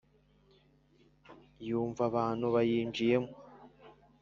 [1.67, 3.31] Yumva abantu bayinjiyemo,